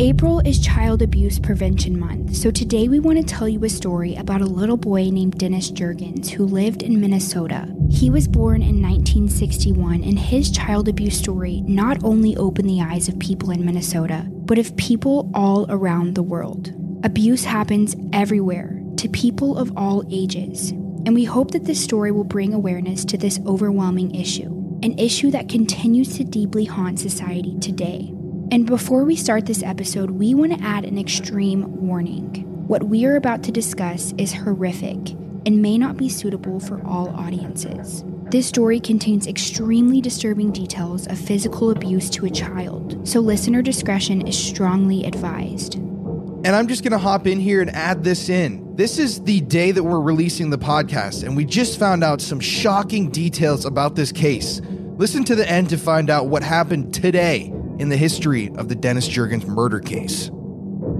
[0.00, 4.16] April is Child Abuse Prevention Month, so today we want to tell you a story
[4.16, 7.72] about a little boy named Dennis Jurgens who lived in Minnesota.
[7.90, 13.08] He was born in 1961, and his child abuse story not only opened the eyes
[13.08, 16.72] of people in Minnesota, but of people all around the world.
[17.04, 22.24] Abuse happens everywhere to people of all ages, and we hope that this story will
[22.24, 24.50] bring awareness to this overwhelming issue,
[24.82, 28.12] an issue that continues to deeply haunt society today.
[28.50, 32.44] And before we start this episode, we want to add an extreme warning.
[32.68, 35.12] What we are about to discuss is horrific
[35.46, 38.04] and may not be suitable for all audiences.
[38.30, 44.26] This story contains extremely disturbing details of physical abuse to a child, so listener discretion
[44.26, 45.76] is strongly advised.
[45.76, 48.76] And I'm just going to hop in here and add this in.
[48.76, 52.40] This is the day that we're releasing the podcast, and we just found out some
[52.40, 54.60] shocking details about this case.
[54.96, 58.74] Listen to the end to find out what happened today in the history of the
[58.74, 60.30] Dennis Jurgens murder case.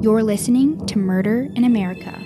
[0.00, 2.20] You're listening to Murder in America.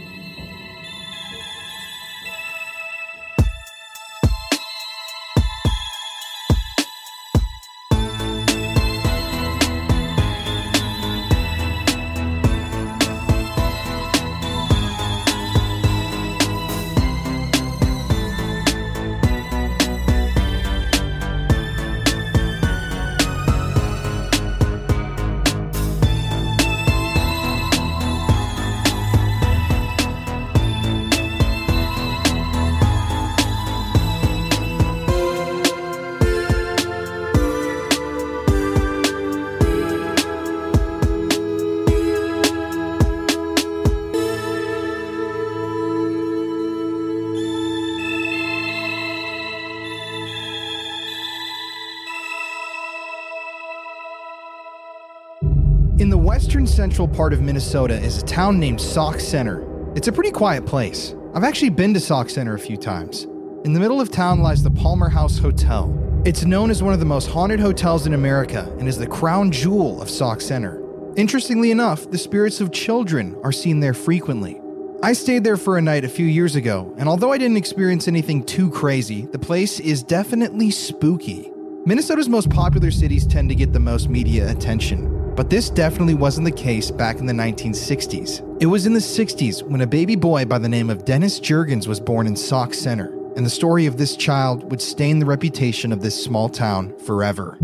[55.99, 59.67] In the western central part of Minnesota is a town named Sauk Centre.
[59.97, 61.17] It's a pretty quiet place.
[61.35, 63.25] I've actually been to Sauk Centre a few times.
[63.65, 65.93] In the middle of town lies the Palmer House Hotel.
[66.25, 69.51] It's known as one of the most haunted hotels in America and is the crown
[69.51, 70.81] jewel of Sauk Centre.
[71.17, 74.61] Interestingly enough, the spirits of children are seen there frequently.
[75.03, 78.07] I stayed there for a night a few years ago, and although I didn't experience
[78.07, 81.51] anything too crazy, the place is definitely spooky.
[81.87, 86.45] Minnesota's most popular cities tend to get the most media attention, but this definitely wasn't
[86.45, 88.61] the case back in the 1960s.
[88.61, 91.87] It was in the 60s when a baby boy by the name of Dennis Jurgens
[91.87, 95.93] was born in Sauk Centre, and the story of this child would stain the reputation
[95.93, 97.57] of this small town forever.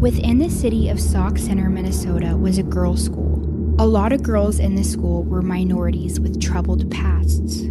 [0.00, 3.44] Within the city of Sauk Centre, Minnesota, was a girls' school.
[3.78, 7.62] A lot of girls in the school were minorities with troubled pasts.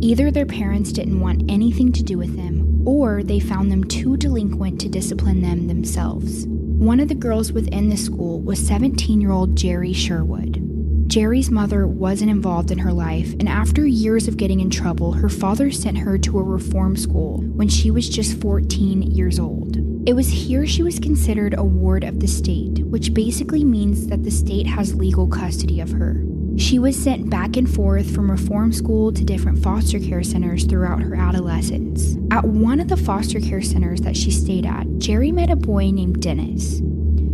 [0.00, 4.16] Either their parents didn't want anything to do with them, or they found them too
[4.16, 6.48] delinquent to discipline them themselves.
[6.78, 10.62] One of the girls within the school was 17 year old Jerry Sherwood.
[11.08, 15.30] Jerry's mother wasn't involved in her life, and after years of getting in trouble, her
[15.30, 19.78] father sent her to a reform school when she was just 14 years old.
[20.06, 24.22] It was here she was considered a ward of the state, which basically means that
[24.22, 26.20] the state has legal custody of her.
[26.56, 31.02] She was sent back and forth from reform school to different foster care centers throughout
[31.02, 32.16] her adolescence.
[32.30, 35.90] At one of the foster care centers that she stayed at, Jerry met a boy
[35.90, 36.80] named Dennis.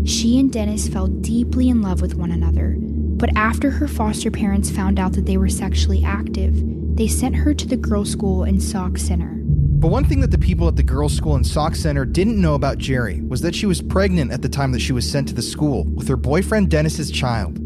[0.04, 4.70] She and Dennis fell deeply in love with one another, but after her foster parents
[4.70, 6.60] found out that they were sexually active,
[6.96, 9.36] they sent her to the girls' school in Sauk Centre.
[9.36, 12.54] But one thing that the people at the girls' school in Sauk Centre didn't know
[12.54, 15.34] about Jerry was that she was pregnant at the time that she was sent to
[15.34, 17.61] the school with her boyfriend Dennis's child.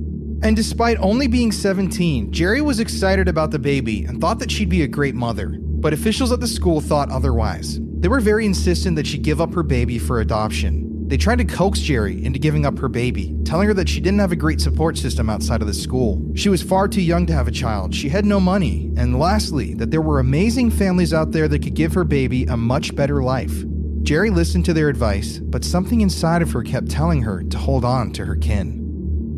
[0.47, 4.69] And despite only being 17, Jerry was excited about the baby and thought that she'd
[4.69, 5.59] be a great mother.
[5.61, 7.81] But officials at the school thought otherwise.
[7.83, 11.09] They were very insistent that she give up her baby for adoption.
[11.09, 14.21] They tried to coax Jerry into giving up her baby, telling her that she didn't
[14.21, 16.25] have a great support system outside of the school.
[16.37, 19.75] She was far too young to have a child, she had no money, and lastly,
[19.75, 23.21] that there were amazing families out there that could give her baby a much better
[23.21, 23.65] life.
[24.03, 27.85] Jerry listened to their advice, but something inside of her kept telling her to hold
[27.85, 28.86] on to her kin.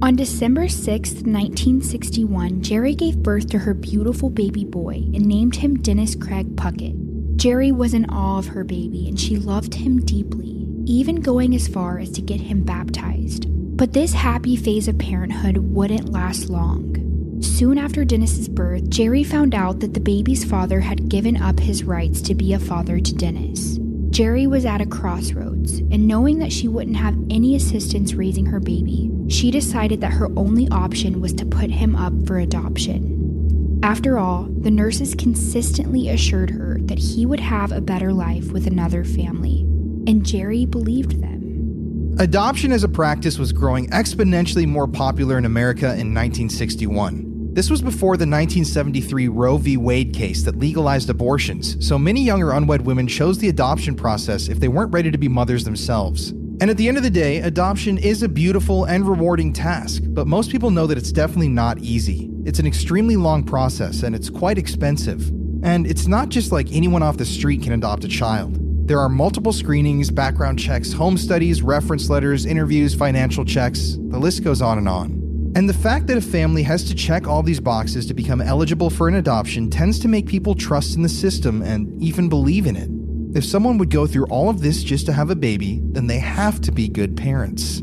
[0.00, 5.76] On December 6, 1961, Jerry gave birth to her beautiful baby boy and named him
[5.76, 6.94] Dennis Craig Puckett.
[7.34, 11.66] Jerry was in awe of her baby and she loved him deeply, even going as
[11.66, 13.46] far as to get him baptized.
[13.76, 17.40] But this happy phase of parenthood wouldn't last long.
[17.42, 21.82] Soon after Dennis's birth, Jerry found out that the baby's father had given up his
[21.82, 23.78] rights to be a father to Dennis.
[24.10, 28.58] Jerry was at a crossroads, and knowing that she wouldn't have any assistance raising her
[28.58, 33.80] baby, she decided that her only option was to put him up for adoption.
[33.82, 38.66] After all, the nurses consistently assured her that he would have a better life with
[38.66, 39.60] another family,
[40.06, 42.16] and Jerry believed them.
[42.18, 47.54] Adoption as a practice was growing exponentially more popular in America in 1961.
[47.54, 49.76] This was before the 1973 Roe v.
[49.76, 54.48] Wade case that legalized abortions, so many young or unwed women chose the adoption process
[54.48, 56.32] if they weren't ready to be mothers themselves.
[56.60, 60.26] And at the end of the day, adoption is a beautiful and rewarding task, but
[60.26, 62.28] most people know that it's definitely not easy.
[62.44, 65.28] It's an extremely long process and it's quite expensive.
[65.62, 68.58] And it's not just like anyone off the street can adopt a child.
[68.88, 73.96] There are multiple screenings, background checks, home studies, reference letters, interviews, financial checks.
[73.96, 75.52] The list goes on and on.
[75.54, 78.90] And the fact that a family has to check all these boxes to become eligible
[78.90, 82.74] for an adoption tends to make people trust in the system and even believe in
[82.74, 82.90] it.
[83.34, 86.18] If someone would go through all of this just to have a baby, then they
[86.18, 87.82] have to be good parents.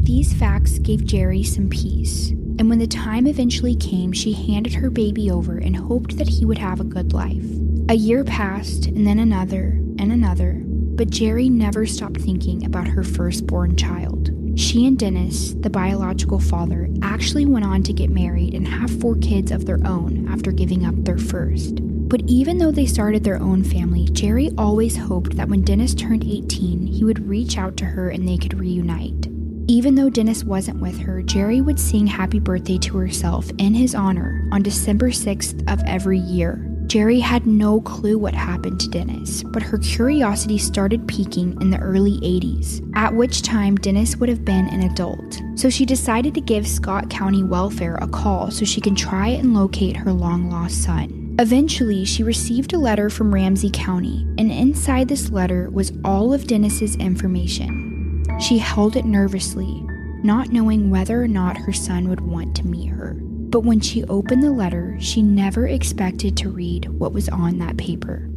[0.00, 4.90] These facts gave Jerry some peace, and when the time eventually came, she handed her
[4.90, 7.44] baby over and hoped that he would have a good life.
[7.88, 13.02] A year passed, and then another, and another, but Jerry never stopped thinking about her
[13.02, 14.30] firstborn child.
[14.58, 19.16] She and Dennis, the biological father, actually went on to get married and have four
[19.16, 21.80] kids of their own after giving up their first.
[22.08, 26.24] But even though they started their own family, Jerry always hoped that when Dennis turned
[26.24, 29.28] 18, he would reach out to her and they could reunite.
[29.66, 33.94] Even though Dennis wasn't with her, Jerry would sing happy birthday to herself in his
[33.94, 36.64] honor on December 6th of every year.
[36.86, 41.78] Jerry had no clue what happened to Dennis, but her curiosity started peaking in the
[41.80, 45.42] early 80s, at which time Dennis would have been an adult.
[45.56, 49.52] So she decided to give Scott County Welfare a call so she can try and
[49.52, 51.17] locate her long lost son.
[51.40, 56.48] Eventually, she received a letter from Ramsey County, and inside this letter was all of
[56.48, 58.24] Dennis's information.
[58.40, 59.86] She held it nervously,
[60.24, 63.16] not knowing whether or not her son would want to meet her.
[63.20, 67.76] But when she opened the letter, she never expected to read what was on that
[67.76, 68.28] paper.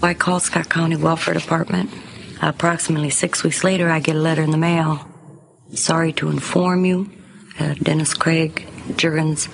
[0.00, 1.90] I called Scott County Welfare Department.
[2.40, 5.08] Approximately six weeks later, I get a letter in the mail.
[5.72, 7.10] Sorry to inform you,
[7.58, 9.48] uh, Dennis Craig Jurgens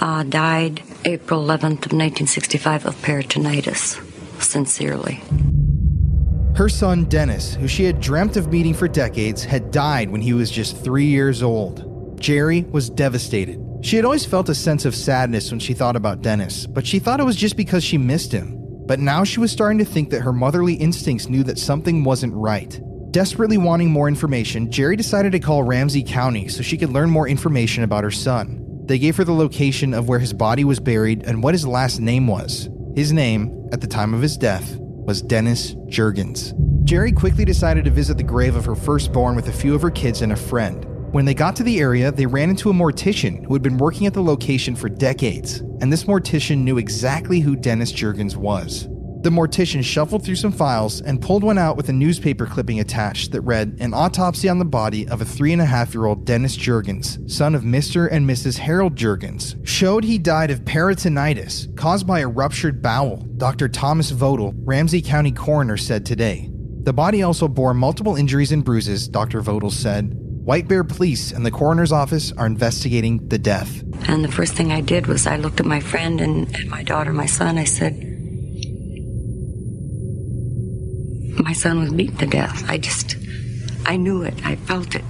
[0.00, 4.00] uh, died April 11th of 1965 of peritonitis.
[4.42, 5.22] Sincerely.
[6.56, 10.32] Her son Dennis, who she had dreamt of meeting for decades, had died when he
[10.32, 12.20] was just three years old.
[12.20, 13.60] Jerry was devastated.
[13.82, 16.98] She had always felt a sense of sadness when she thought about Dennis, but she
[16.98, 18.56] thought it was just because she missed him.
[18.86, 22.34] But now she was starting to think that her motherly instincts knew that something wasn't
[22.34, 22.80] right.
[23.10, 27.28] Desperately wanting more information, Jerry decided to call Ramsey County so she could learn more
[27.28, 28.63] information about her son.
[28.86, 32.00] They gave her the location of where his body was buried and what his last
[32.00, 32.68] name was.
[32.94, 36.52] His name, at the time of his death, was Dennis Jurgens.
[36.84, 39.90] Jerry quickly decided to visit the grave of her firstborn with a few of her
[39.90, 40.84] kids and a friend.
[41.12, 44.06] When they got to the area, they ran into a mortician who had been working
[44.06, 48.88] at the location for decades, and this mortician knew exactly who Dennis Jurgens was.
[49.24, 53.32] The mortician shuffled through some files and pulled one out with a newspaper clipping attached
[53.32, 56.26] that read An autopsy on the body of a three and a half year old
[56.26, 58.06] Dennis Jurgens, son of Mr.
[58.12, 58.58] and Mrs.
[58.58, 63.66] Harold Jurgens, showed he died of peritonitis caused by a ruptured bowel, Dr.
[63.66, 66.50] Thomas Votel, Ramsey County coroner, said today.
[66.82, 69.40] The body also bore multiple injuries and bruises, Dr.
[69.40, 70.12] Votel said,
[70.44, 73.82] White Bear Police and the coroner's office are investigating the death.
[74.06, 76.82] And the first thing I did was I looked at my friend and, and my
[76.82, 77.56] daughter, my son.
[77.56, 78.13] I said,
[81.38, 82.64] My son was beaten to death.
[82.68, 83.16] I just,
[83.86, 84.34] I knew it.
[84.44, 85.04] I felt it.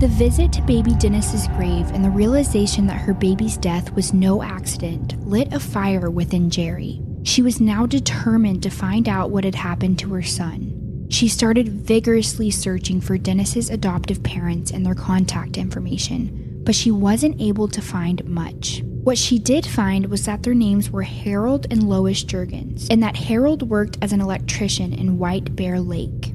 [0.00, 4.42] The visit to baby Dennis's grave and the realization that her baby's death was no
[4.42, 7.00] accident lit a fire within Jerry.
[7.22, 11.06] She was now determined to find out what had happened to her son.
[11.10, 17.40] She started vigorously searching for Dennis's adoptive parents and their contact information, but she wasn't
[17.40, 18.82] able to find much.
[19.04, 23.16] What she did find was that their names were Harold and Lois Jurgens, and that
[23.16, 26.32] Harold worked as an electrician in White Bear Lake.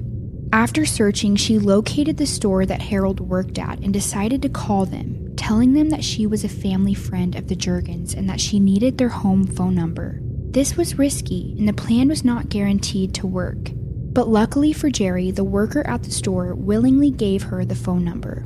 [0.54, 5.34] After searching, she located the store that Harold worked at and decided to call them,
[5.36, 9.00] telling them that she was a family friend of the Jurgens and that she needed
[9.00, 10.20] their home phone number.
[10.22, 13.72] This was risky, and the plan was not guaranteed to work.
[13.74, 18.44] But luckily for Jerry, the worker at the store willingly gave her the phone number.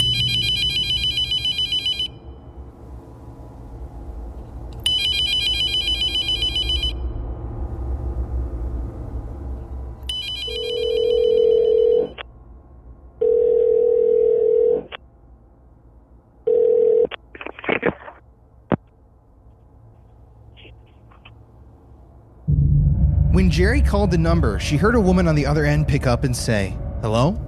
[23.53, 26.35] Jerry called the number, she heard a woman on the other end pick up and
[26.35, 27.39] say, Hello?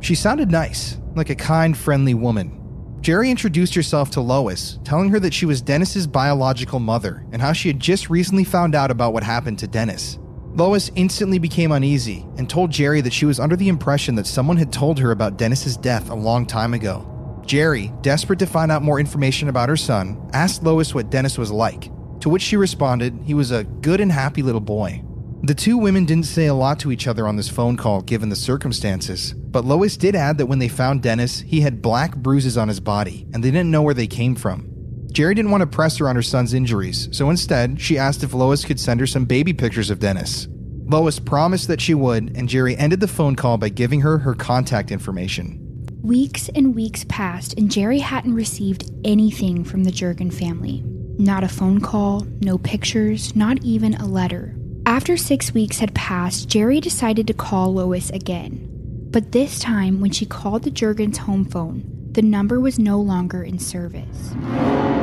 [0.00, 2.56] She sounded nice, like a kind, friendly woman.
[3.00, 7.52] Jerry introduced herself to Lois, telling her that she was Dennis's biological mother and how
[7.52, 10.20] she had just recently found out about what happened to Dennis.
[10.54, 14.56] Lois instantly became uneasy and told Jerry that she was under the impression that someone
[14.56, 17.42] had told her about Dennis's death a long time ago.
[17.44, 21.50] Jerry, desperate to find out more information about her son, asked Lois what Dennis was
[21.50, 21.90] like,
[22.20, 25.02] to which she responded he was a good and happy little boy.
[25.42, 28.28] The two women didn't say a lot to each other on this phone call given
[28.28, 32.58] the circumstances, but Lois did add that when they found Dennis, he had black bruises
[32.58, 34.68] on his body and they didn't know where they came from.
[35.12, 38.34] Jerry didn't want to press her on her son's injuries, so instead, she asked if
[38.34, 40.46] Lois could send her some baby pictures of Dennis.
[40.84, 44.34] Lois promised that she would, and Jerry ended the phone call by giving her her
[44.34, 45.56] contact information.
[46.02, 50.82] Weeks and weeks passed, and Jerry hadn't received anything from the Jurgen family.
[51.18, 54.54] Not a phone call, no pictures, not even a letter.
[54.90, 58.66] After six weeks had passed, Jerry decided to call Lois again.
[59.12, 63.44] But this time, when she called the Jurgens home phone, the number was no longer
[63.44, 64.30] in service.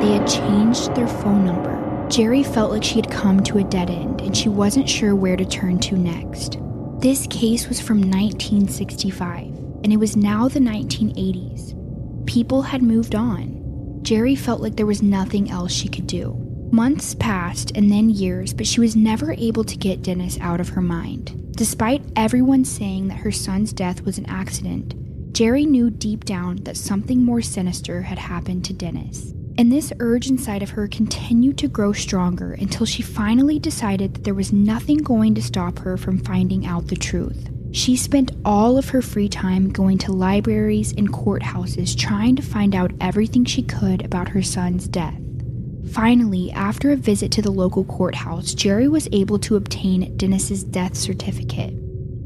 [0.01, 2.06] They had changed their phone number.
[2.10, 5.38] Jerry felt like she had come to a dead end and she wasn't sure where
[5.38, 6.58] to turn to next.
[7.00, 9.46] This case was from 1965,
[9.86, 12.27] and it was now the 1980s.
[12.27, 14.00] People had moved on.
[14.01, 16.47] Jerry felt like there was nothing else she could do.
[16.72, 20.70] Months passed and then years, but she was never able to get Dennis out of
[20.70, 21.54] her mind.
[21.56, 24.94] Despite everyone saying that her son's death was an accident,
[25.34, 29.34] Jerry knew deep down that something more sinister had happened to Dennis.
[29.58, 34.24] And this urge inside of her continued to grow stronger until she finally decided that
[34.24, 37.50] there was nothing going to stop her from finding out the truth.
[37.72, 42.76] She spent all of her free time going to libraries and courthouses trying to find
[42.76, 45.20] out everything she could about her son's death.
[45.91, 50.96] Finally, after a visit to the local courthouse, Jerry was able to obtain Dennis's death
[50.96, 51.74] certificate.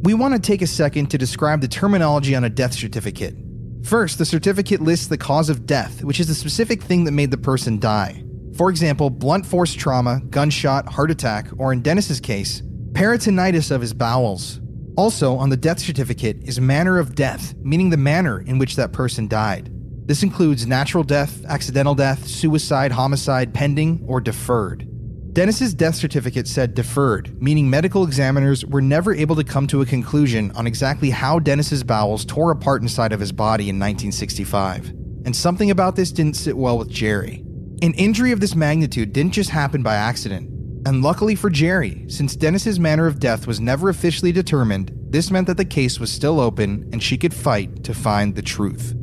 [0.04, 3.36] We want to take a second to describe the terminology on a death certificate.
[3.84, 7.32] First, the certificate lists the cause of death, which is the specific thing that made
[7.32, 8.24] the person die.
[8.56, 12.62] For example, blunt force trauma, gunshot, heart attack, or in Dennis's case,
[12.94, 14.60] peritonitis of his bowels.
[14.98, 18.92] Also, on the death certificate is manner of death, meaning the manner in which that
[18.92, 19.72] person died.
[20.12, 24.86] This includes natural death, accidental death, suicide, homicide, pending, or deferred.
[25.32, 29.86] Dennis's death certificate said deferred, meaning medical examiners were never able to come to a
[29.86, 34.90] conclusion on exactly how Dennis's bowels tore apart inside of his body in 1965.
[35.24, 37.46] And something about this didn't sit well with Jerry.
[37.82, 40.50] An injury of this magnitude didn't just happen by accident.
[40.86, 45.48] And luckily for Jerry, since Dennis's manner of death was never officially determined, this meant
[45.48, 48.94] that the case was still open and she could fight to find the truth.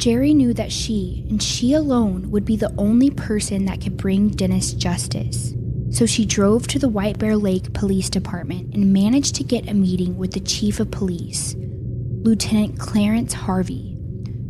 [0.00, 4.30] Jerry knew that she, and she alone, would be the only person that could bring
[4.30, 5.52] Dennis justice.
[5.90, 9.74] So she drove to the White Bear Lake Police Department and managed to get a
[9.74, 13.94] meeting with the chief of police, Lieutenant Clarence Harvey,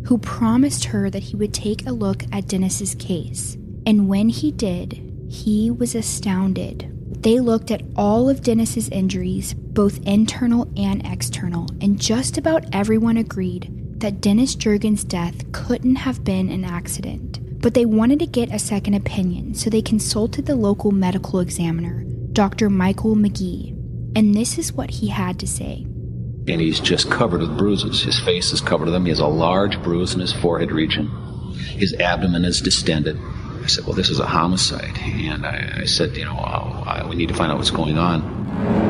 [0.07, 3.57] who promised her that he would take a look at Dennis's case.
[3.85, 6.97] And when he did, he was astounded.
[7.25, 13.17] They looked at all of Dennis's injuries, both internal and external, and just about everyone
[13.17, 18.53] agreed that Dennis Jurgens' death couldn't have been an accident, but they wanted to get
[18.53, 22.71] a second opinion, so they consulted the local medical examiner, Dr.
[22.71, 23.71] Michael McGee,
[24.17, 25.87] and this is what he had to say.
[26.49, 28.03] And he's just covered with bruises.
[28.03, 29.05] His face is covered with them.
[29.05, 31.09] He has a large bruise in his forehead region.
[31.55, 33.19] His abdomen is distended.
[33.63, 34.99] I said, Well, this is a homicide.
[34.99, 38.90] And I, I said, You know, I, we need to find out what's going on.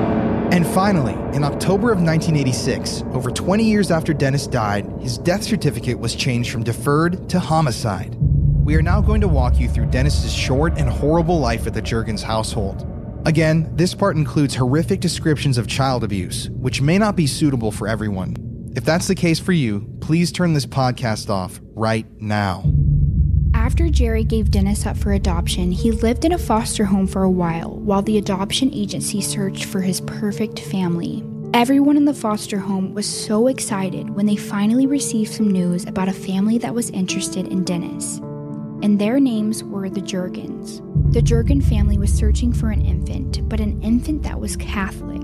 [0.53, 5.97] And finally, in October of 1986, over 20 years after Dennis died, his death certificate
[5.97, 8.17] was changed from deferred to homicide.
[8.65, 11.81] We are now going to walk you through Dennis's short and horrible life at the
[11.81, 12.85] Jurgens household.
[13.27, 17.87] Again, this part includes horrific descriptions of child abuse, which may not be suitable for
[17.87, 18.35] everyone.
[18.75, 22.65] If that's the case for you, please turn this podcast off right now.
[23.71, 27.31] After Jerry gave Dennis up for adoption, he lived in a foster home for a
[27.31, 31.23] while while the adoption agency searched for his perfect family.
[31.55, 36.09] Everyone in the foster home was so excited when they finally received some news about
[36.09, 38.19] a family that was interested in Dennis.
[38.83, 40.83] And their names were the Jurgens.
[41.13, 45.23] The Jurgen family was searching for an infant, but an infant that was Catholic.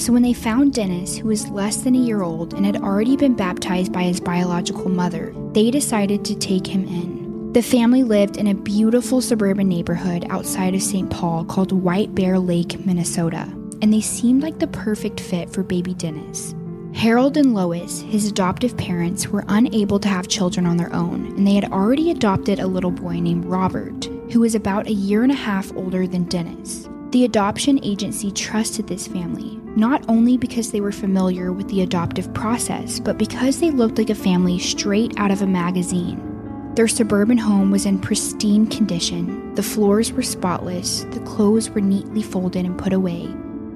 [0.00, 3.16] So when they found Dennis, who was less than a year old and had already
[3.16, 7.21] been baptized by his biological mother, they decided to take him in.
[7.52, 11.10] The family lived in a beautiful suburban neighborhood outside of St.
[11.10, 13.46] Paul called White Bear Lake, Minnesota,
[13.82, 16.54] and they seemed like the perfect fit for baby Dennis.
[16.94, 21.46] Harold and Lois, his adoptive parents, were unable to have children on their own, and
[21.46, 25.32] they had already adopted a little boy named Robert, who was about a year and
[25.32, 26.88] a half older than Dennis.
[27.10, 32.32] The adoption agency trusted this family, not only because they were familiar with the adoptive
[32.32, 36.31] process, but because they looked like a family straight out of a magazine.
[36.74, 39.54] Their suburban home was in pristine condition.
[39.56, 43.26] The floors were spotless, the clothes were neatly folded and put away.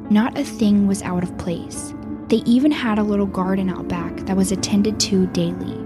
[0.08, 1.92] Not a thing was out of place.
[2.28, 5.84] They even had a little garden out back that was attended to daily.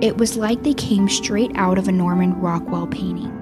[0.00, 3.32] It was like they came straight out of a Norman Rockwell painting.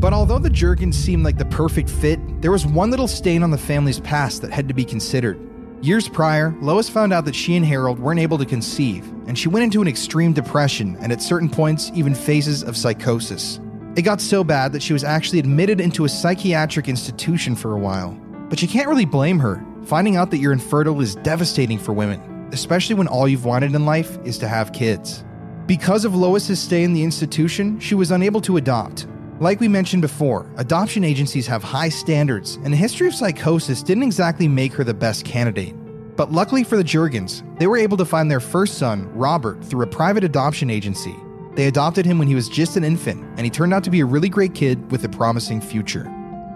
[0.00, 3.50] But although the Jurgens seemed like the perfect fit, there was one little stain on
[3.50, 5.38] the family's past that had to be considered.
[5.82, 9.48] Years prior, Lois found out that she and Harold weren't able to conceive, and she
[9.48, 13.60] went into an extreme depression and at certain points, even phases of psychosis.
[13.94, 17.78] It got so bad that she was actually admitted into a psychiatric institution for a
[17.78, 18.10] while.
[18.48, 19.64] But you can't really blame her.
[19.84, 23.86] Finding out that you're infertile is devastating for women, especially when all you've wanted in
[23.86, 25.22] life is to have kids.
[25.64, 29.06] Because of Lois's stay in the institution, she was unable to adopt,
[29.38, 34.02] like we mentioned before, adoption agencies have high standards, and a history of psychosis didn't
[34.02, 35.74] exactly make her the best candidate.
[36.20, 39.84] But luckily for the Jurgens, they were able to find their first son, Robert, through
[39.84, 41.16] a private adoption agency.
[41.54, 44.00] They adopted him when he was just an infant, and he turned out to be
[44.00, 46.04] a really great kid with a promising future.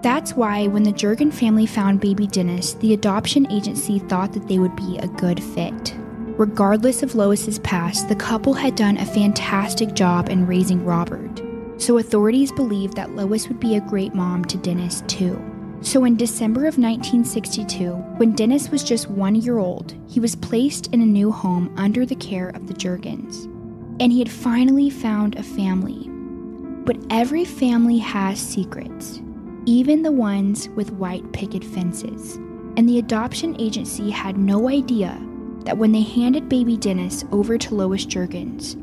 [0.03, 4.59] That's why when the Jurgen family found baby Dennis, the adoption agency thought that they
[4.59, 5.97] would be a good fit.
[6.37, 11.41] Regardless of Lois's past, the couple had done a fantastic job in raising Robert
[11.79, 15.54] so authorities believed that Lois would be a great mom to Dennis too.
[15.85, 20.87] So in December of 1962, when Dennis was just one year old, he was placed
[20.95, 23.45] in a new home under the care of the Jurgens.
[24.01, 26.09] And he had finally found a family.
[26.87, 29.21] But every family has secrets,
[29.67, 32.37] even the ones with white picket fences.
[32.79, 35.21] And the adoption agency had no idea
[35.65, 38.75] that when they handed baby Dennis over to Lois Jurgens,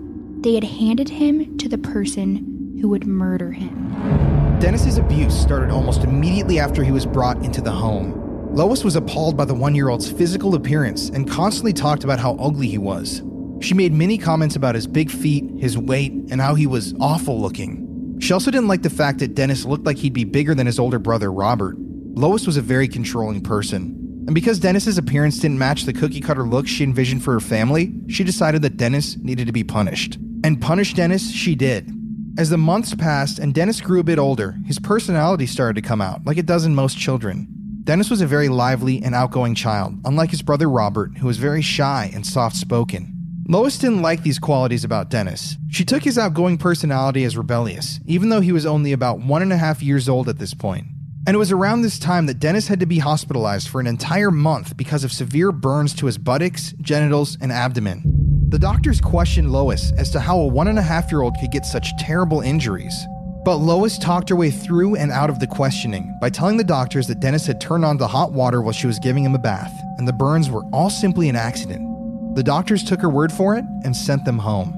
[0.43, 4.40] they had handed him to the person who would murder him.
[4.61, 8.13] Dennis's abuse started almost immediately after he was brought into the home.
[8.55, 12.35] Lois was appalled by the one year old's physical appearance and constantly talked about how
[12.35, 13.23] ugly he was.
[13.59, 17.41] She made many comments about his big feet, his weight, and how he was awful
[17.41, 18.17] looking.
[18.19, 20.77] She also didn't like the fact that Dennis looked like he'd be bigger than his
[20.77, 21.75] older brother, Robert.
[21.79, 23.97] Lois was a very controlling person.
[24.27, 27.95] And because Dennis's appearance didn't match the cookie cutter look she envisioned for her family,
[28.09, 30.19] she decided that Dennis needed to be punished.
[30.43, 31.91] And punish Dennis she did.
[32.37, 36.01] As the months passed and Dennis grew a bit older, his personality started to come
[36.01, 37.47] out, like it does in most children.
[37.83, 41.61] Dennis was a very lively and outgoing child, unlike his brother Robert, who was very
[41.61, 43.13] shy and soft spoken.
[43.49, 45.57] Lois didn't like these qualities about Dennis.
[45.69, 49.51] She took his outgoing personality as rebellious, even though he was only about one and
[49.51, 50.85] a half years old at this point.
[51.27, 54.31] And it was around this time that Dennis had to be hospitalized for an entire
[54.31, 58.30] month because of severe burns to his buttocks, genitals, and abdomen.
[58.51, 61.51] The doctors questioned Lois as to how a one and a half year old could
[61.51, 63.07] get such terrible injuries.
[63.45, 67.07] But Lois talked her way through and out of the questioning by telling the doctors
[67.07, 69.71] that Dennis had turned on the hot water while she was giving him a bath,
[69.97, 72.35] and the burns were all simply an accident.
[72.35, 74.77] The doctors took her word for it and sent them home.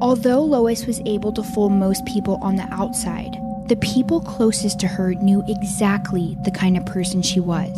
[0.00, 4.88] Although Lois was able to fool most people on the outside, the people closest to
[4.88, 7.76] her knew exactly the kind of person she was.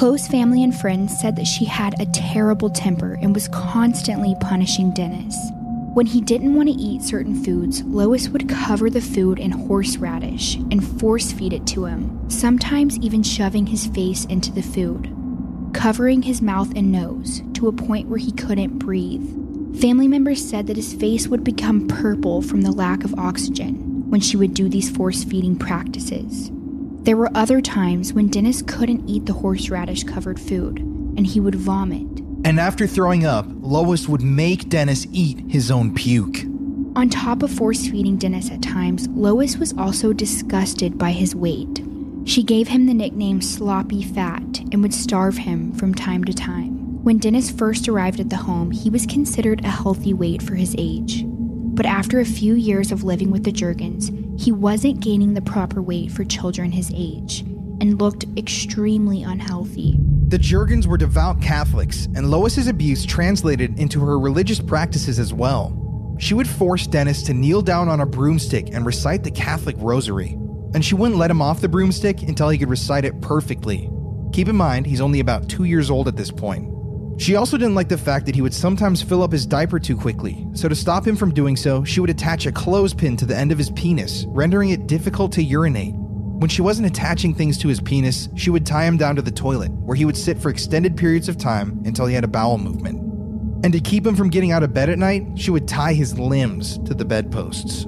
[0.00, 4.94] Close family and friends said that she had a terrible temper and was constantly punishing
[4.94, 5.36] Dennis.
[5.92, 10.54] When he didn't want to eat certain foods, Lois would cover the food in horseradish
[10.54, 15.14] and force feed it to him, sometimes even shoving his face into the food,
[15.74, 19.28] covering his mouth and nose to a point where he couldn't breathe.
[19.82, 24.22] Family members said that his face would become purple from the lack of oxygen when
[24.22, 26.50] she would do these force feeding practices.
[27.10, 31.56] There were other times when Dennis couldn't eat the horseradish covered food, and he would
[31.56, 32.06] vomit.
[32.44, 36.44] And after throwing up, Lois would make Dennis eat his own puke.
[36.94, 41.82] On top of force feeding Dennis at times, Lois was also disgusted by his weight.
[42.26, 47.02] She gave him the nickname Sloppy Fat and would starve him from time to time.
[47.02, 50.76] When Dennis first arrived at the home, he was considered a healthy weight for his
[50.78, 51.24] age.
[51.26, 55.82] But after a few years of living with the Jurgens, he wasn't gaining the proper
[55.82, 57.40] weight for children his age
[57.80, 59.98] and looked extremely unhealthy.
[60.28, 66.16] The Jurgens were devout Catholics, and Lois's abuse translated into her religious practices as well.
[66.18, 70.30] She would force Dennis to kneel down on a broomstick and recite the Catholic rosary,
[70.72, 73.90] and she wouldn't let him off the broomstick until he could recite it perfectly.
[74.32, 76.66] Keep in mind, he's only about two years old at this point.
[77.20, 79.94] She also didn't like the fact that he would sometimes fill up his diaper too
[79.94, 83.36] quickly, so to stop him from doing so, she would attach a clothespin to the
[83.36, 85.94] end of his penis, rendering it difficult to urinate.
[85.94, 89.30] When she wasn't attaching things to his penis, she would tie him down to the
[89.30, 92.56] toilet, where he would sit for extended periods of time until he had a bowel
[92.56, 92.98] movement.
[93.66, 96.18] And to keep him from getting out of bed at night, she would tie his
[96.18, 97.84] limbs to the bedposts.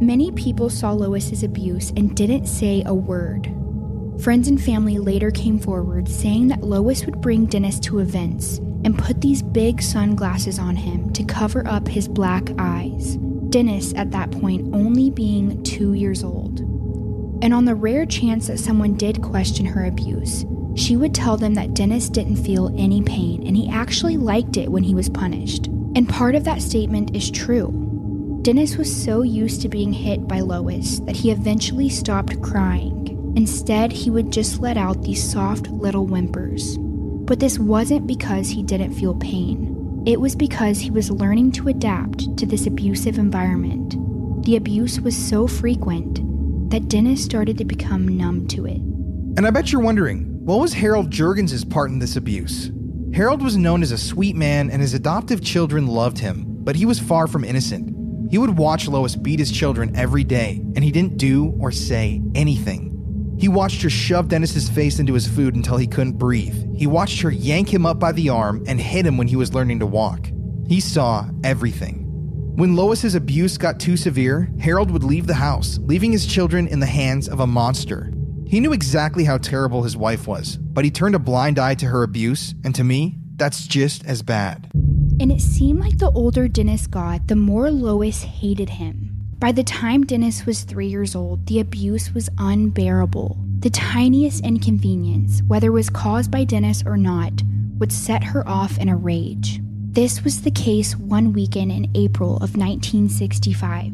[0.00, 3.54] Many people saw Lois's abuse and didn't say a word.
[4.20, 8.98] Friends and family later came forward saying that Lois would bring Dennis to events and
[8.98, 13.16] put these big sunglasses on him to cover up his black eyes.
[13.48, 16.60] Dennis, at that point, only being two years old.
[17.42, 20.44] And on the rare chance that someone did question her abuse,
[20.76, 24.70] she would tell them that Dennis didn't feel any pain and he actually liked it
[24.70, 25.66] when he was punished.
[25.96, 28.40] And part of that statement is true.
[28.42, 33.11] Dennis was so used to being hit by Lois that he eventually stopped crying.
[33.34, 36.76] Instead, he would just let out these soft little whimpers.
[36.78, 40.02] But this wasn't because he didn't feel pain.
[40.06, 43.96] It was because he was learning to adapt to this abusive environment.
[44.44, 46.20] The abuse was so frequent
[46.70, 48.78] that Dennis started to become numb to it.
[49.36, 52.70] And I bet you're wondering, what was Harold Jurgens' part in this abuse?
[53.14, 56.84] Harold was known as a sweet man and his adoptive children loved him, but he
[56.84, 57.94] was far from innocent.
[58.30, 62.22] He would watch Lois beat his children every day, and he didn't do or say
[62.34, 62.91] anything.
[63.42, 66.64] He watched her shove Dennis's face into his food until he couldn't breathe.
[66.76, 69.52] He watched her yank him up by the arm and hit him when he was
[69.52, 70.30] learning to walk.
[70.68, 72.04] He saw everything.
[72.54, 76.78] When Lois's abuse got too severe, Harold would leave the house, leaving his children in
[76.78, 78.12] the hands of a monster.
[78.46, 81.86] He knew exactly how terrible his wife was, but he turned a blind eye to
[81.86, 84.70] her abuse, and to me, that's just as bad.
[85.18, 89.11] And it seemed like the older Dennis got, the more Lois hated him.
[89.42, 93.36] By the time Dennis was three years old, the abuse was unbearable.
[93.58, 97.42] The tiniest inconvenience, whether it was caused by Dennis or not,
[97.80, 99.58] would set her off in a rage.
[99.90, 103.92] This was the case one weekend in April of 1965.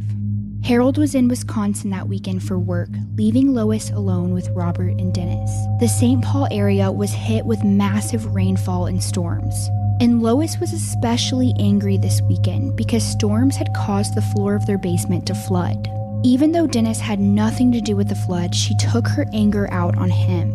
[0.65, 5.51] Harold was in Wisconsin that weekend for work, leaving Lois alone with Robert and Dennis.
[5.81, 6.23] The St.
[6.23, 9.71] Paul area was hit with massive rainfall and storms.
[10.01, 14.79] And Lois was especially angry this weekend because storms had caused the floor of their
[14.79, 15.89] basement to flood.
[16.25, 19.97] Even though Dennis had nothing to do with the flood, she took her anger out
[19.97, 20.55] on him.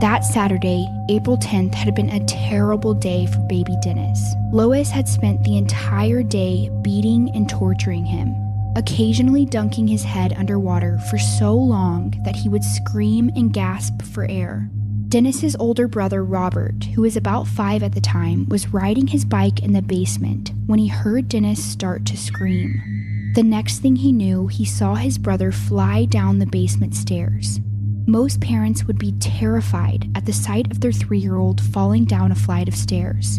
[0.00, 4.34] That Saturday, April 10th, had been a terrible day for baby Dennis.
[4.52, 8.34] Lois had spent the entire day beating and torturing him
[8.76, 14.26] occasionally dunking his head underwater for so long that he would scream and gasp for
[14.28, 14.68] air.
[15.14, 19.62] Dennis's older brother Robert, who was about 5 at the time, was riding his bike
[19.62, 23.30] in the basement when he heard Dennis start to scream.
[23.36, 27.60] The next thing he knew, he saw his brother fly down the basement stairs.
[28.06, 32.66] Most parents would be terrified at the sight of their 3-year-old falling down a flight
[32.66, 33.38] of stairs,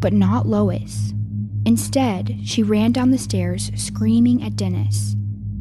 [0.00, 1.14] but not Lois.
[1.64, 5.14] Instead, she ran down the stairs, screaming at Dennis.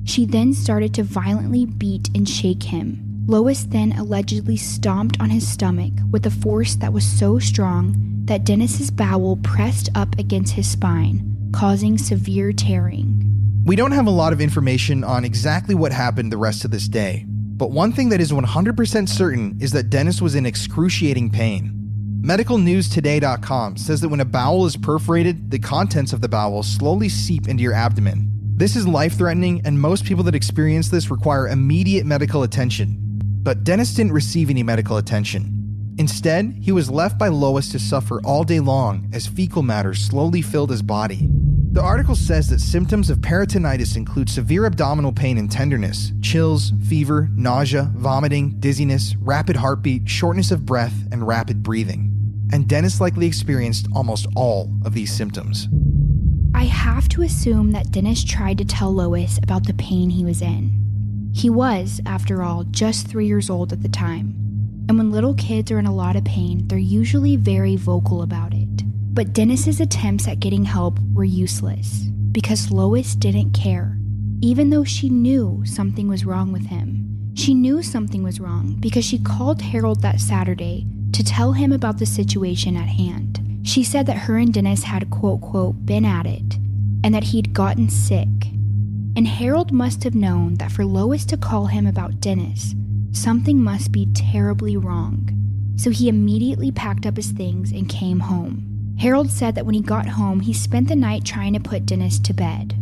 [0.05, 3.10] She then started to violently beat and shake him.
[3.27, 8.45] Lois then allegedly stomped on his stomach with a force that was so strong that
[8.45, 13.17] Dennis's bowel pressed up against his spine, causing severe tearing.
[13.63, 16.87] We don't have a lot of information on exactly what happened the rest of this
[16.87, 21.77] day, but one thing that is 100% certain is that Dennis was in excruciating pain.
[22.23, 27.47] MedicalNewsToday.com says that when a bowel is perforated, the contents of the bowel slowly seep
[27.47, 28.31] into your abdomen.
[28.55, 33.10] This is life threatening, and most people that experience this require immediate medical attention.
[33.43, 35.95] But Dennis didn't receive any medical attention.
[35.97, 40.41] Instead, he was left by Lois to suffer all day long as fecal matter slowly
[40.41, 41.29] filled his body.
[41.73, 47.29] The article says that symptoms of peritonitis include severe abdominal pain and tenderness, chills, fever,
[47.35, 52.11] nausea, vomiting, dizziness, rapid heartbeat, shortness of breath, and rapid breathing
[52.51, 55.67] and Dennis likely experienced almost all of these symptoms.
[56.53, 60.41] I have to assume that Dennis tried to tell Lois about the pain he was
[60.41, 60.80] in.
[61.33, 64.35] He was, after all, just three years old at the time.
[64.89, 68.53] And when little kids are in a lot of pain, they're usually very vocal about
[68.53, 68.67] it.
[69.13, 73.97] But Dennis's attempts at getting help were useless because Lois didn't care,
[74.41, 77.31] even though she knew something was wrong with him.
[77.33, 81.97] She knew something was wrong because she called Harold that Saturday to tell him about
[81.99, 83.61] the situation at hand.
[83.63, 86.57] She said that her and Dennis had quote quote been at it
[87.03, 88.27] and that he'd gotten sick.
[89.15, 92.73] And Harold must have known that for Lois to call him about Dennis,
[93.11, 95.29] something must be terribly wrong.
[95.75, 98.95] So he immediately packed up his things and came home.
[98.99, 102.19] Harold said that when he got home, he spent the night trying to put Dennis
[102.19, 102.75] to bed.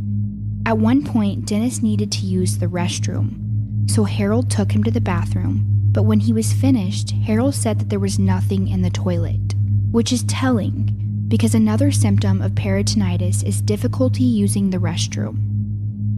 [0.65, 5.01] At one point, Dennis needed to use the restroom, so Harold took him to the
[5.01, 9.55] bathroom but when he was finished, Harold said that there was nothing in the toilet,
[9.91, 10.95] which is telling
[11.27, 15.48] because another symptom of peritonitis is difficulty using the restroom.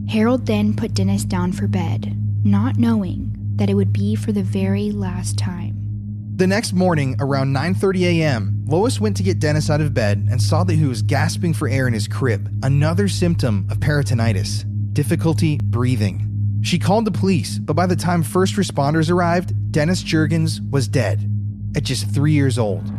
[0.10, 4.44] Harold then put Dennis down for bed, not knowing that it would be for the
[4.44, 5.78] very last time.
[6.36, 10.42] The next morning, around 9:30 a.m., Lois went to get Dennis out of bed and
[10.42, 15.60] saw that he was gasping for air in his crib, another symptom of peritonitis, difficulty
[15.64, 16.28] breathing.
[16.64, 21.30] She called the police, but by the time first responders arrived, Dennis Jurgens was dead
[21.76, 22.92] at just three years old.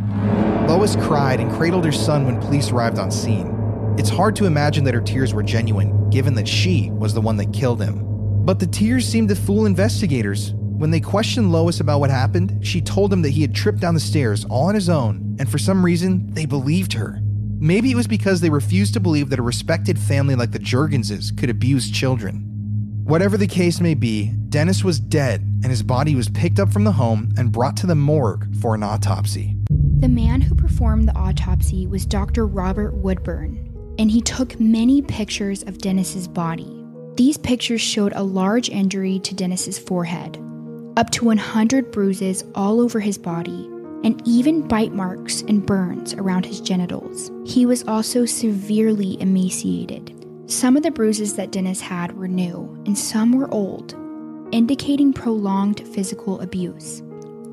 [0.68, 3.51] Lois cried and cradled her son when police arrived on scene.
[3.98, 7.36] It's hard to imagine that her tears were genuine, given that she was the one
[7.36, 8.02] that killed him.
[8.44, 10.54] But the tears seemed to fool investigators.
[10.54, 13.94] When they questioned Lois about what happened, she told them that he had tripped down
[13.94, 17.20] the stairs all on his own, and for some reason, they believed her.
[17.60, 21.30] Maybe it was because they refused to believe that a respected family like the Jurgenses
[21.30, 22.48] could abuse children.
[23.04, 26.84] Whatever the case may be, Dennis was dead, and his body was picked up from
[26.84, 29.54] the home and brought to the morgue for an autopsy.
[29.98, 32.46] The man who performed the autopsy was Dr.
[32.46, 33.61] Robert Woodburn,
[33.98, 36.84] and he took many pictures of Dennis's body.
[37.16, 40.38] These pictures showed a large injury to Dennis's forehead,
[40.96, 43.68] up to 100 bruises all over his body,
[44.04, 47.30] and even bite marks and burns around his genitals.
[47.44, 52.96] He was also severely emaciated some of the bruises that Dennis had were new, and
[52.96, 53.94] some were old,
[54.52, 57.02] indicating prolonged physical abuse.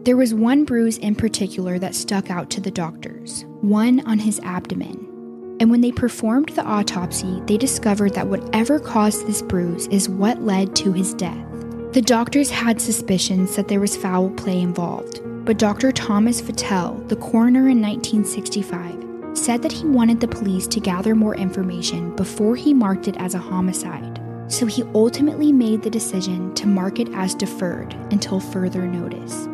[0.03, 4.39] There was one bruise in particular that stuck out to the doctors, one on his
[4.41, 5.08] abdomen.
[5.59, 10.41] And when they performed the autopsy, they discovered that whatever caused this bruise is what
[10.41, 11.45] led to his death.
[11.91, 15.91] The doctors had suspicions that there was foul play involved, but Dr.
[15.91, 21.35] Thomas Fattel, the coroner in 1965, said that he wanted the police to gather more
[21.35, 24.21] information before he marked it as a homicide.
[24.47, 29.47] So he ultimately made the decision to mark it as deferred until further notice.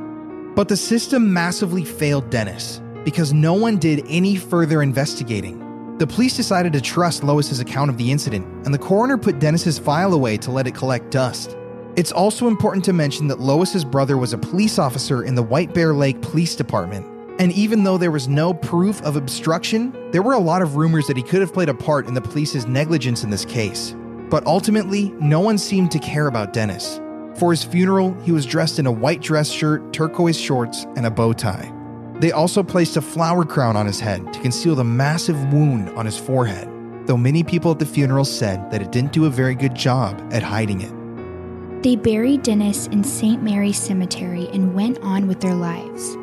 [0.55, 5.61] But the system massively failed Dennis because no one did any further investigating.
[5.97, 9.79] The police decided to trust Lois's account of the incident, and the coroner put Dennis's
[9.79, 11.55] file away to let it collect dust.
[11.95, 15.73] It's also important to mention that Lois's brother was a police officer in the White
[15.73, 20.33] Bear Lake Police Department and even though there was no proof of obstruction, there were
[20.33, 23.23] a lot of rumors that he could have played a part in the police's negligence
[23.23, 23.93] in this case.
[24.29, 27.01] But ultimately, no one seemed to care about Dennis.
[27.37, 31.11] For his funeral, he was dressed in a white dress shirt, turquoise shorts, and a
[31.11, 31.74] bow tie.
[32.19, 36.05] They also placed a flower crown on his head to conceal the massive wound on
[36.05, 36.69] his forehead,
[37.05, 40.21] though many people at the funeral said that it didn't do a very good job
[40.31, 41.83] at hiding it.
[41.83, 43.43] They buried Dennis in St.
[43.43, 46.17] Mary's Cemetery and went on with their lives.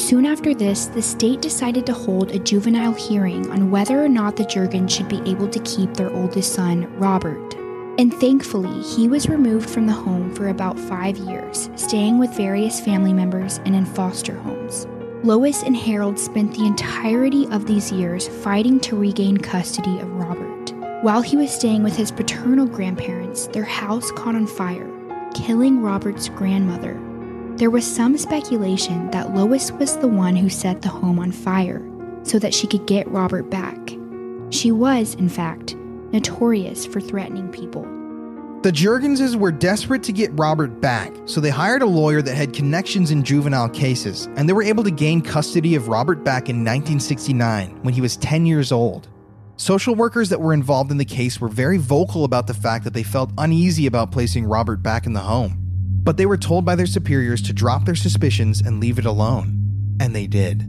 [0.00, 4.36] Soon after this, the state decided to hold a juvenile hearing on whether or not
[4.36, 7.54] the Jurgens should be able to keep their oldest son, Robert.
[7.98, 12.80] And thankfully, he was removed from the home for about five years, staying with various
[12.80, 14.86] family members and in foster homes.
[15.24, 20.72] Lois and Harold spent the entirety of these years fighting to regain custody of Robert.
[21.02, 24.88] While he was staying with his paternal grandparents, their house caught on fire,
[25.34, 26.96] killing Robert's grandmother,
[27.56, 31.84] there was some speculation that Lois was the one who set the home on fire
[32.22, 33.76] so that she could get Robert back.
[34.50, 35.74] She was, in fact,
[36.12, 37.84] notorious for threatening people.
[38.62, 42.52] The Jurgenses were desperate to get Robert back, so they hired a lawyer that had
[42.52, 46.56] connections in juvenile cases, and they were able to gain custody of Robert back in
[46.56, 49.08] 1969 when he was 10 years old.
[49.56, 52.94] Social workers that were involved in the case were very vocal about the fact that
[52.94, 55.64] they felt uneasy about placing Robert back in the home
[56.08, 59.96] but they were told by their superiors to drop their suspicions and leave it alone.
[60.00, 60.66] And they did.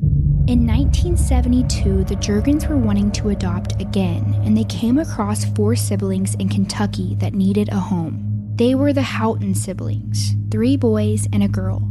[0.49, 6.33] In 1972, the Jurgens were wanting to adopt again, and they came across four siblings
[6.33, 8.49] in Kentucky that needed a home.
[8.55, 11.87] They were the Houghton siblings, three boys and a girl.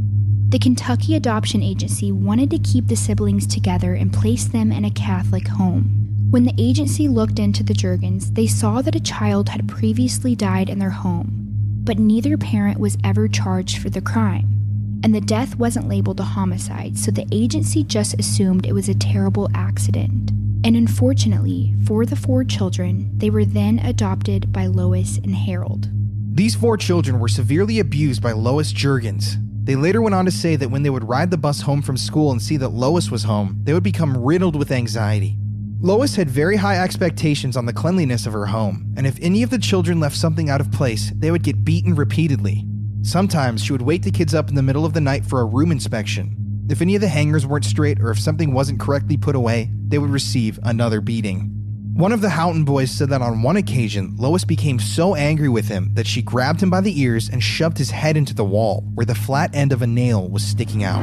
[0.48, 4.90] The Kentucky Adoption Agency wanted to keep the siblings together and place them in a
[4.90, 6.08] Catholic home.
[6.30, 10.68] When the agency looked into the Jurgens, they saw that a child had previously died
[10.68, 11.46] in their home,
[11.84, 14.57] but neither parent was ever charged for the crime,
[15.02, 18.94] and the death wasn't labeled a homicide, so the agency just assumed it was a
[18.94, 20.30] terrible accident.
[20.64, 25.88] And unfortunately, for the four children, they were then adopted by Lois and Harold.
[26.34, 29.36] These four children were severely abused by Lois Jurgens.
[29.64, 31.96] They later went on to say that when they would ride the bus home from
[31.96, 35.36] school and see that Lois was home, they would become riddled with anxiety.
[35.80, 39.50] Lois had very high expectations on the cleanliness of her home, and if any of
[39.50, 42.64] the children left something out of place, they would get beaten repeatedly.
[43.02, 45.44] Sometimes she would wake the kids up in the middle of the night for a
[45.44, 46.34] room inspection.
[46.68, 49.98] If any of the hangers weren't straight or if something wasn't correctly put away, they
[49.98, 51.54] would receive another beating.
[51.94, 55.66] One of the Houghton boys said that on one occasion, Lois became so angry with
[55.66, 58.84] him that she grabbed him by the ears and shoved his head into the wall,
[58.94, 61.02] where the flat end of a nail was sticking out.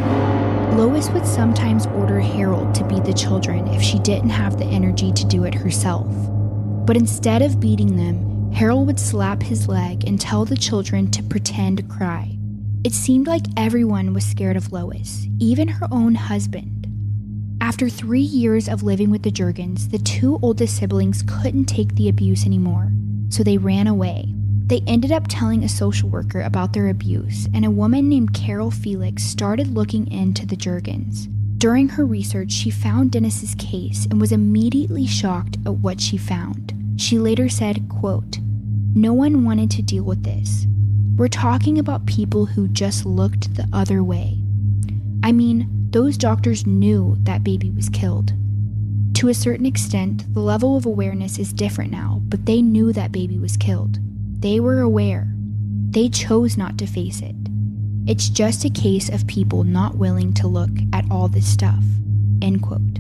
[0.77, 5.11] Lois would sometimes order Harold to beat the children if she didn't have the energy
[5.11, 6.07] to do it herself.
[6.85, 11.21] But instead of beating them, Harold would slap his leg and tell the children to
[11.21, 12.37] pretend to cry.
[12.85, 16.87] It seemed like everyone was scared of Lois, even her own husband.
[17.59, 22.07] After three years of living with the Jurgens, the two oldest siblings couldn't take the
[22.07, 22.93] abuse anymore,
[23.27, 24.33] so they ran away.
[24.67, 28.71] They ended up telling a social worker about their abuse, and a woman named Carol
[28.71, 31.27] Felix started looking into the Jurgens.
[31.57, 36.71] During her research, she found Dennis's case and was immediately shocked at what she found.
[36.97, 38.39] She later said, quote,
[38.95, 40.65] "No one wanted to deal with this.
[41.17, 44.39] We're talking about people who just looked the other way.
[45.21, 48.33] I mean, those doctors knew that baby was killed.
[49.15, 53.11] To a certain extent, the level of awareness is different now, but they knew that
[53.11, 53.99] baby was killed.
[54.41, 55.33] They were aware.
[55.91, 57.35] They chose not to face it.
[58.07, 61.83] It's just a case of people not willing to look at all this stuff.
[62.41, 62.94] End quote.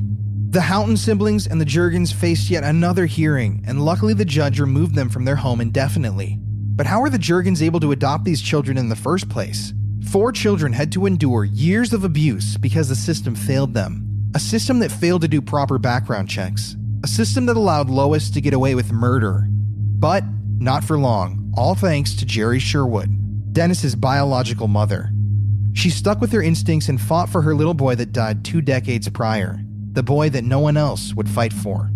[0.55, 4.95] The Houghton siblings and the Jurgens faced yet another hearing, and luckily the judge removed
[4.95, 6.39] them from their home indefinitely.
[6.39, 9.73] But how were the Jurgens able to adopt these children in the first place?
[10.09, 14.31] Four children had to endure years of abuse because the system failed them.
[14.33, 16.77] A system that failed to do proper background checks.
[17.03, 19.49] A system that allowed Lois to get away with murder.
[19.49, 20.23] But
[20.57, 25.11] not for long, all thanks to Jerry Sherwood, Dennis's biological mother.
[25.73, 29.09] She stuck with her instincts and fought for her little boy that died two decades
[29.09, 29.59] prior,
[29.95, 31.89] the boy that no one else would fight for.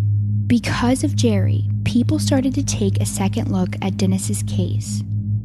[0.46, 5.02] Because of Jerry, people started to take a second look at Dennis's case.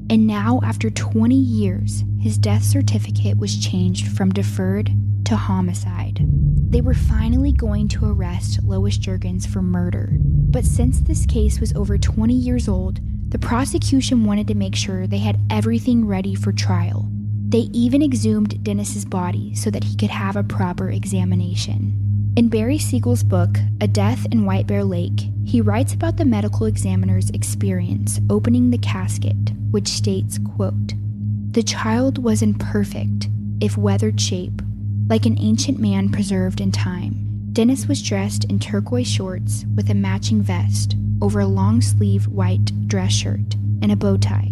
[0.10, 4.92] And now, after 20 years, his death certificate was changed from deferred
[5.26, 6.26] to homicide.
[6.72, 10.10] They were finally going to arrest Lois Jurgens for murder.
[10.20, 15.08] But since this case was over 20 years old, the prosecution wanted to make sure
[15.08, 17.10] they had everything ready for trial.
[17.48, 22.05] They even exhumed Dennis's body so that he could have a proper examination.
[22.36, 26.66] In Barry Siegel's book, A Death in White Bear Lake, he writes about the medical
[26.66, 30.96] examiner's experience opening the casket, which states, quote,
[31.52, 33.30] "The child was in perfect,
[33.62, 34.62] if weathered shape,
[35.08, 37.16] like an ancient man preserved in time.
[37.54, 42.90] Dennis was dressed in turquoise shorts with a matching vest over a long sleeved white
[42.90, 44.52] dress shirt and a bow tie.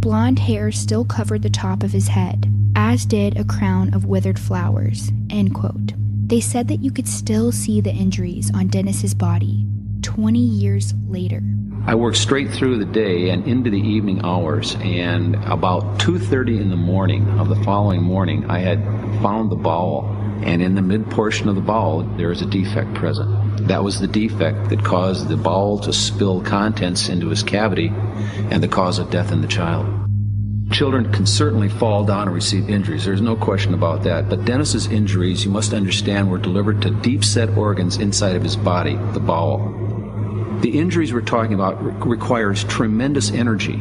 [0.00, 4.40] Blonde hair still covered the top of his head, as did a crown of withered
[4.40, 5.12] flowers.
[5.30, 5.92] End quote.
[6.28, 9.64] They said that you could still see the injuries on Dennis's body
[10.02, 11.40] 20 years later.
[11.86, 16.70] I worked straight through the day and into the evening hours, and about 2:30 in
[16.70, 18.82] the morning of the following morning, I had
[19.22, 22.92] found the bowel, and in the mid portion of the bowel there is a defect
[22.94, 23.30] present.
[23.68, 27.92] That was the defect that caused the bowel to spill contents into his cavity,
[28.50, 29.86] and the cause of death in the child.
[30.72, 33.04] Children can certainly fall down and receive injuries.
[33.04, 34.28] There's no question about that.
[34.28, 38.56] But Dennis's injuries, you must understand, were delivered to deep set organs inside of his
[38.56, 39.58] body, the bowel.
[40.62, 43.80] The injuries we're talking about re- requires tremendous energy.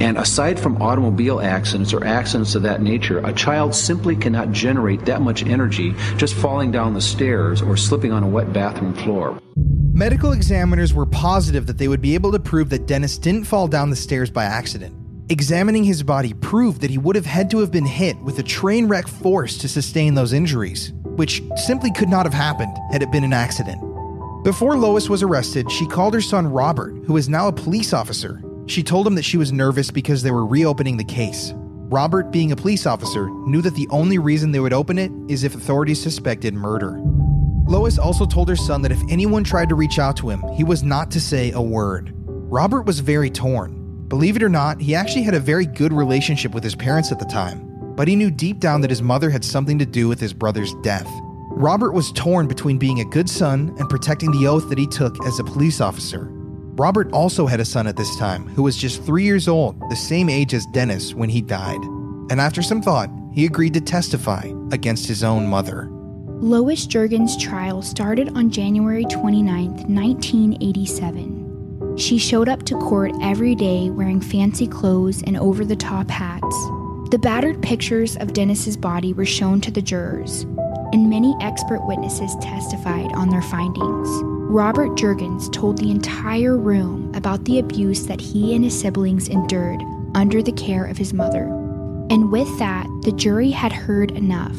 [0.00, 5.04] And aside from automobile accidents or accidents of that nature, a child simply cannot generate
[5.04, 9.38] that much energy just falling down the stairs or slipping on a wet bathroom floor.
[9.92, 13.68] Medical examiners were positive that they would be able to prove that Dennis didn't fall
[13.68, 15.05] down the stairs by accident.
[15.28, 18.44] Examining his body proved that he would have had to have been hit with a
[18.44, 23.10] train wreck force to sustain those injuries, which simply could not have happened had it
[23.10, 23.80] been an accident.
[24.44, 28.40] Before Lois was arrested, she called her son Robert, who is now a police officer.
[28.66, 31.52] She told him that she was nervous because they were reopening the case.
[31.56, 35.42] Robert, being a police officer, knew that the only reason they would open it is
[35.42, 37.00] if authorities suspected murder.
[37.66, 40.62] Lois also told her son that if anyone tried to reach out to him, he
[40.62, 42.12] was not to say a word.
[42.14, 43.85] Robert was very torn.
[44.08, 47.18] Believe it or not, he actually had a very good relationship with his parents at
[47.18, 50.20] the time, but he knew deep down that his mother had something to do with
[50.20, 51.08] his brother's death.
[51.50, 55.24] Robert was torn between being a good son and protecting the oath that he took
[55.26, 56.28] as a police officer.
[56.76, 59.96] Robert also had a son at this time who was just three years old, the
[59.96, 61.82] same age as Dennis when he died.
[62.30, 65.88] And after some thought, he agreed to testify against his own mother.
[66.40, 71.45] Lois Jurgens' trial started on January 29, 1987.
[71.96, 76.56] She showed up to court every day wearing fancy clothes and over the top hats.
[77.10, 80.42] The battered pictures of Dennis's body were shown to the jurors,
[80.92, 84.08] and many expert witnesses testified on their findings.
[84.48, 89.82] Robert Jurgens told the entire room about the abuse that he and his siblings endured
[90.14, 91.44] under the care of his mother.
[92.10, 94.56] And with that, the jury had heard enough.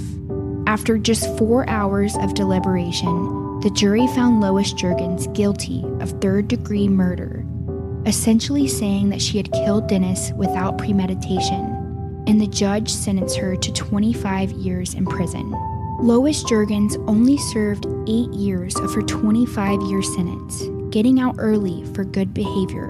[0.65, 6.87] After just four hours of deliberation, the jury found Lois Jurgens guilty of third degree
[6.87, 7.43] murder,
[8.05, 13.73] essentially saying that she had killed Dennis without premeditation, and the judge sentenced her to
[13.73, 15.51] 25 years in prison.
[15.99, 22.03] Lois Jurgens only served eight years of her 25 year sentence, getting out early for
[22.03, 22.89] good behavior,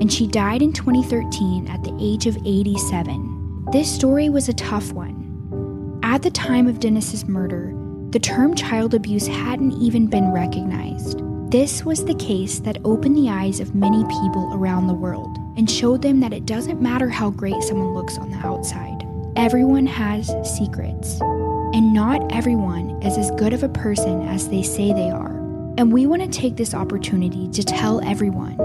[0.00, 3.66] and she died in 2013 at the age of 87.
[3.70, 6.00] This story was a tough one.
[6.02, 7.72] At the time of Dennis's murder,
[8.10, 11.20] the term child abuse hadn't even been recognized.
[11.50, 15.70] This was the case that opened the eyes of many people around the world, and
[15.70, 19.06] showed them that it doesn't matter how great someone looks on the outside.
[19.36, 24.92] Everyone has secrets, and not everyone is as good of a person as they say
[24.92, 25.36] they are.
[25.76, 28.56] And we want to take this opportunity to tell everyone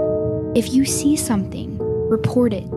[0.56, 1.76] if you see something,
[2.08, 2.70] report it.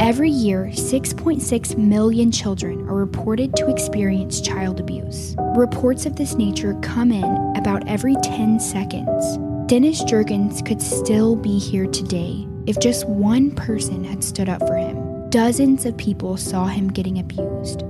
[0.00, 5.36] Every year, 6.6 million children are reported to experience child abuse.
[5.54, 9.36] Reports of this nature come in about every 10 seconds.
[9.66, 14.76] Dennis Jurgens could still be here today if just one person had stood up for
[14.76, 15.30] him.
[15.30, 17.84] Dozens of people saw him getting abused.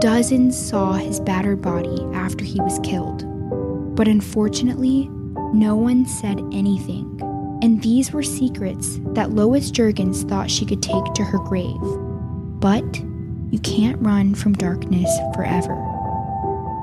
[0.00, 3.24] Dozens saw his battered body after he was killed.
[3.94, 5.08] But unfortunately,
[5.54, 7.16] no one said anything
[7.62, 11.80] and these were secrets that Lois Jurgens thought she could take to her grave.
[12.60, 12.84] But
[13.50, 15.74] you can't run from darkness forever.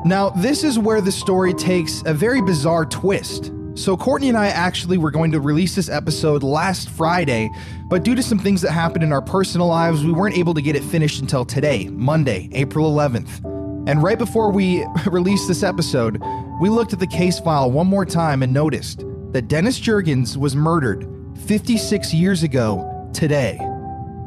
[0.05, 3.51] Now, this is where the story takes a very bizarre twist.
[3.76, 7.49] So, Courtney and I actually were going to release this episode last Friday,
[7.89, 10.61] but due to some things that happened in our personal lives, we weren't able to
[10.61, 13.43] get it finished until today, Monday, April 11th.
[13.88, 16.21] And right before we released this episode,
[16.61, 19.03] we looked at the case file one more time and noticed
[19.34, 21.07] that Dennis Jurgens was murdered
[21.45, 23.59] 56 years ago today.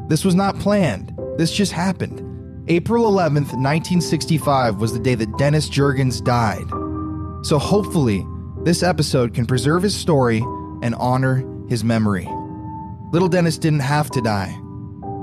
[0.07, 2.23] This was not planned, this just happened.
[2.69, 6.67] April 11th, 1965 was the day that Dennis Jurgens died.
[7.45, 8.25] So hopefully,
[8.63, 10.39] this episode can preserve his story
[10.81, 12.27] and honor his memory.
[13.13, 14.53] Little Dennis didn't have to die.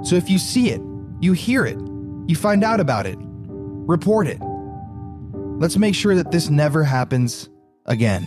[0.02, 0.80] So if you see it,
[1.20, 1.78] you hear it,
[2.26, 4.38] you find out about it, report it.
[5.58, 7.50] Let's make sure that this never happens
[7.84, 8.26] again.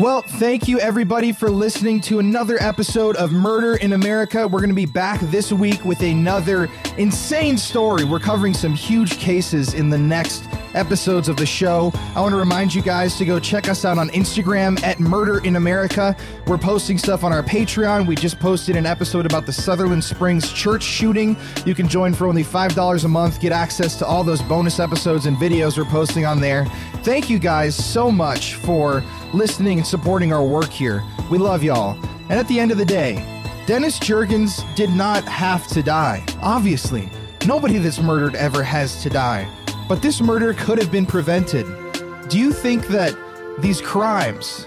[0.00, 4.48] Well, thank you everybody for listening to another episode of Murder in America.
[4.48, 8.04] We're going to be back this week with another insane story.
[8.04, 11.92] We're covering some huge cases in the next episodes of the show.
[12.14, 15.44] I want to remind you guys to go check us out on Instagram at Murder
[15.44, 16.16] in America.
[16.46, 18.06] We're posting stuff on our Patreon.
[18.06, 21.36] We just posted an episode about the Sutherland Springs church shooting.
[21.66, 25.26] You can join for only $5 a month, get access to all those bonus episodes
[25.26, 26.64] and videos we're posting on there.
[27.02, 31.02] Thank you guys so much for listening supporting our work here.
[31.30, 31.98] We love y'all.
[32.30, 33.16] And at the end of the day,
[33.66, 36.24] Dennis Jurgens did not have to die.
[36.40, 37.10] Obviously,
[37.46, 39.48] nobody that's murdered ever has to die.
[39.88, 41.66] But this murder could have been prevented.
[42.28, 43.16] Do you think that
[43.58, 44.66] these crimes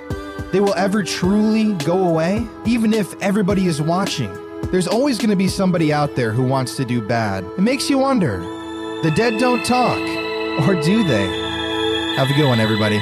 [0.52, 2.46] they will ever truly go away?
[2.66, 4.32] Even if everybody is watching,
[4.72, 7.46] there's always going to be somebody out there who wants to do bad.
[7.46, 8.40] It makes you wonder.
[9.04, 10.00] The dead don't talk,
[10.68, 11.28] or do they?
[12.16, 13.02] Have a good one, everybody.